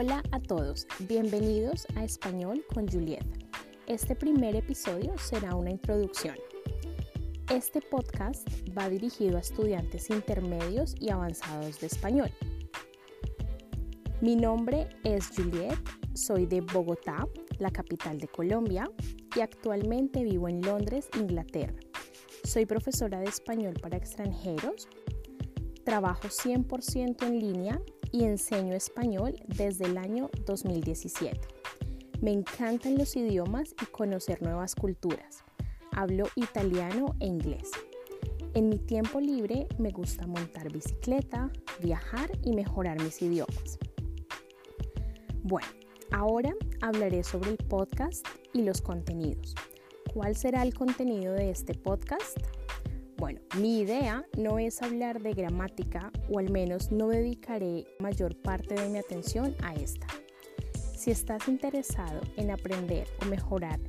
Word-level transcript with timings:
Hola 0.00 0.22
a 0.30 0.38
todos, 0.38 0.86
bienvenidos 1.08 1.84
a 1.96 2.04
Español 2.04 2.64
con 2.72 2.86
Juliet. 2.86 3.26
Este 3.88 4.14
primer 4.14 4.54
episodio 4.54 5.18
será 5.18 5.56
una 5.56 5.72
introducción. 5.72 6.36
Este 7.52 7.80
podcast 7.80 8.48
va 8.78 8.88
dirigido 8.88 9.38
a 9.38 9.40
estudiantes 9.40 10.08
intermedios 10.10 10.94
y 11.00 11.10
avanzados 11.10 11.80
de 11.80 11.88
español. 11.88 12.30
Mi 14.20 14.36
nombre 14.36 14.88
es 15.02 15.30
Juliet, 15.34 15.76
soy 16.14 16.46
de 16.46 16.60
Bogotá, 16.60 17.26
la 17.58 17.72
capital 17.72 18.20
de 18.20 18.28
Colombia, 18.28 18.88
y 19.34 19.40
actualmente 19.40 20.22
vivo 20.22 20.48
en 20.48 20.60
Londres, 20.60 21.08
Inglaterra. 21.18 21.74
Soy 22.44 22.66
profesora 22.66 23.18
de 23.18 23.26
español 23.26 23.74
para 23.82 23.96
extranjeros 23.96 24.86
Trabajo 25.88 26.28
100% 26.28 27.22
en 27.22 27.38
línea 27.40 27.80
y 28.12 28.24
enseño 28.24 28.74
español 28.74 29.34
desde 29.46 29.86
el 29.86 29.98
año 29.98 30.30
2017. 30.46 31.40
Me 32.20 32.32
encantan 32.32 32.98
los 32.98 33.14
idiomas 33.16 33.74
y 33.80 33.86
conocer 33.86 34.42
nuevas 34.42 34.74
culturas. 34.74 35.44
Hablo 35.92 36.26
italiano 36.34 37.14
e 37.20 37.26
inglés. 37.26 37.70
En 38.54 38.68
mi 38.68 38.78
tiempo 38.78 39.20
libre 39.20 39.68
me 39.78 39.90
gusta 39.90 40.26
montar 40.26 40.72
bicicleta, 40.72 41.50
viajar 41.80 42.30
y 42.42 42.52
mejorar 42.52 43.00
mis 43.02 43.22
idiomas. 43.22 43.78
Bueno, 45.42 45.68
ahora 46.10 46.54
hablaré 46.80 47.22
sobre 47.22 47.50
el 47.50 47.56
podcast 47.56 48.26
y 48.52 48.62
los 48.62 48.82
contenidos. 48.82 49.54
¿Cuál 50.12 50.34
será 50.36 50.62
el 50.62 50.74
contenido 50.74 51.34
de 51.34 51.50
este 51.50 51.74
podcast? 51.74 52.38
Bueno, 53.18 53.40
mi 53.56 53.80
idea 53.80 54.24
no 54.36 54.60
es 54.60 54.80
hablar 54.80 55.20
de 55.20 55.34
gramática 55.34 56.12
o 56.30 56.38
al 56.38 56.50
menos 56.50 56.92
no 56.92 57.08
dedicaré 57.08 57.84
mayor 57.98 58.36
parte 58.36 58.76
de 58.76 58.88
mi 58.88 58.98
atención 58.98 59.56
a 59.60 59.74
esta. 59.74 60.06
Si 60.96 61.10
estás 61.10 61.48
interesado 61.48 62.20
en 62.36 62.52
aprender 62.52 63.08
o 63.20 63.24
mejorar 63.24 63.80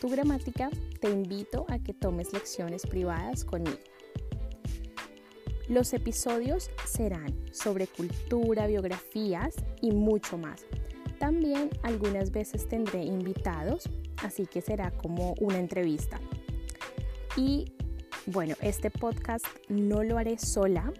tu 0.00 0.08
gramática, 0.08 0.70
te 1.02 1.10
invito 1.10 1.66
a 1.68 1.78
que 1.80 1.92
tomes 1.92 2.32
lecciones 2.32 2.86
privadas 2.86 3.44
conmigo. 3.44 3.76
Los 5.68 5.92
episodios 5.92 6.70
serán 6.86 7.44
sobre 7.52 7.88
cultura, 7.88 8.66
biografías 8.66 9.54
y 9.82 9.92
mucho 9.92 10.38
más. 10.38 10.64
También 11.18 11.68
algunas 11.82 12.30
veces 12.30 12.66
tendré 12.66 13.04
invitados, 13.04 13.86
así 14.22 14.46
que 14.46 14.62
será 14.62 14.92
como 14.92 15.34
una 15.40 15.58
entrevista. 15.58 16.18
Y 17.36 17.66
bueno, 18.30 18.54
este 18.60 18.90
podcast 18.90 19.46
no 19.70 20.02
lo 20.02 20.18
haré 20.18 20.36
sola. 20.38 20.92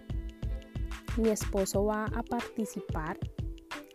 Mi 1.17 1.29
esposo 1.29 1.85
va 1.85 2.05
a 2.05 2.23
participar 2.23 3.19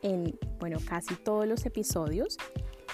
en, 0.02 0.38
bueno, 0.60 0.78
casi 0.88 1.16
todos 1.16 1.46
los 1.46 1.66
episodios. 1.66 2.36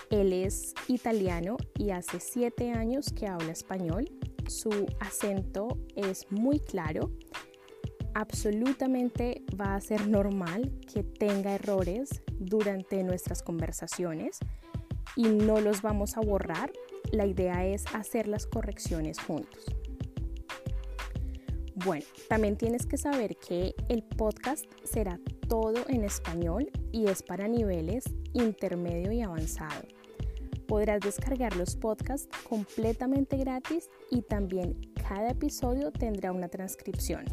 Él 0.09 0.33
es 0.33 0.75
italiano 0.89 1.59
y 1.77 1.91
hace 1.91 2.21
siete 2.21 2.73
años 2.73 3.13
que 3.13 3.27
habla 3.27 3.53
español. 3.53 4.11
Su 4.49 4.87
acento 4.99 5.79
es 5.95 6.27
muy 6.31 6.59
claro. 6.59 7.11
Absolutamente 8.15 9.45
va 9.61 9.75
a 9.75 9.81
ser 9.81 10.09
normal 10.09 10.73
que 10.93 11.03
tenga 11.03 11.55
errores 11.55 12.23
durante 12.39 13.05
nuestras 13.05 13.43
conversaciones 13.43 14.39
y 15.17 15.25
no 15.25 15.61
los 15.61 15.83
vamos 15.83 16.17
a 16.17 16.21
borrar. 16.21 16.73
La 17.13 17.27
idea 17.27 17.67
es 17.67 17.85
hacer 17.95 18.27
las 18.27 18.47
correcciones 18.47 19.21
juntos. 19.21 19.67
Bueno, 21.85 22.05
también 22.29 22.57
tienes 22.57 22.85
que 22.85 22.99
saber 22.99 23.37
que 23.37 23.75
el 23.89 24.03
podcast 24.03 24.67
será 24.85 25.19
todo 25.49 25.89
en 25.89 26.05
español 26.05 26.71
y 26.93 27.07
es 27.07 27.23
para 27.23 27.49
niveles 27.49 28.05
intermedio 28.35 29.13
y 29.13 29.23
avanzado. 29.23 29.87
Podrás 30.67 31.01
descargar 31.01 31.57
los 31.57 31.77
podcasts 31.77 32.29
completamente 32.47 33.39
gratis 33.39 33.89
y 34.11 34.21
también 34.21 34.93
cada 35.09 35.31
episodio 35.31 35.91
tendrá 35.91 36.33
una 36.33 36.49
transcripción. 36.49 37.25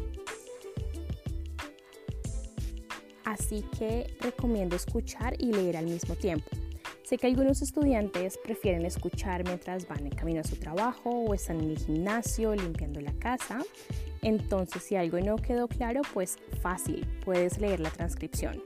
Así 3.24 3.62
que 3.78 4.16
recomiendo 4.20 4.76
escuchar 4.76 5.34
y 5.38 5.52
leer 5.52 5.76
al 5.76 5.86
mismo 5.86 6.14
tiempo. 6.14 6.48
Sé 7.02 7.18
que 7.18 7.26
algunos 7.26 7.60
estudiantes 7.60 8.38
prefieren 8.38 8.86
escuchar 8.86 9.44
mientras 9.44 9.86
van 9.86 10.06
en 10.06 10.14
camino 10.14 10.40
a 10.40 10.44
su 10.44 10.56
trabajo 10.56 11.10
o 11.10 11.34
están 11.34 11.60
en 11.60 11.70
el 11.70 11.78
gimnasio 11.78 12.54
limpiando 12.54 13.00
la 13.00 13.12
casa 13.12 13.60
entonces, 14.22 14.82
si 14.82 14.96
algo 14.96 15.18
no 15.20 15.36
quedó 15.36 15.68
claro, 15.68 16.02
pues 16.12 16.38
fácil, 16.60 17.06
puedes 17.24 17.58
leer 17.58 17.80
la 17.80 17.90
transcripción. 17.90 18.62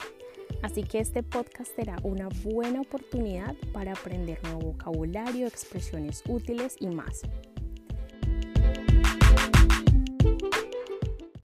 Así 0.62 0.84
que 0.84 1.00
este 1.00 1.22
podcast 1.22 1.74
será 1.74 1.96
una 2.02 2.28
buena 2.44 2.82
oportunidad 2.82 3.54
para 3.72 3.92
aprender 3.92 4.38
nuevo 4.44 4.72
vocabulario, 4.72 5.46
expresiones 5.46 6.22
útiles 6.28 6.76
y 6.78 6.86
más. 6.86 7.22